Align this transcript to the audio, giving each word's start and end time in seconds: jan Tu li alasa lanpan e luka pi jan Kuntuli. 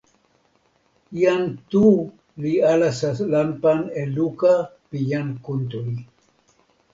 jan 1.23 1.43
Tu 1.73 1.87
li 2.45 2.53
alasa 2.71 3.09
lanpan 3.33 3.79
e 4.01 4.03
luka 4.15 4.55
pi 4.89 4.99
jan 5.11 5.29
Kuntuli. 5.45 5.97